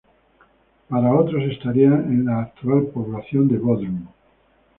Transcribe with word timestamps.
Para 0.89 1.13
otros 1.13 1.43
estaría 1.43 1.89
en 1.89 2.25
la 2.25 2.41
actual 2.41 2.85
población 2.87 3.47
de 3.47 3.59
Bodrum. 3.59 4.07